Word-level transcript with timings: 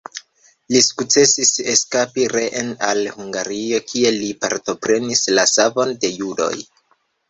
Li 0.75 0.79
sukcesis 0.85 1.51
eskapi 1.73 2.25
reen 2.33 2.73
al 2.89 3.03
Hungario 3.19 3.85
kie 3.93 4.17
li 4.19 4.35
partoprenis 4.43 5.27
la 5.39 5.49
savon 5.57 5.99
de 6.05 6.17
judoj. 6.21 6.55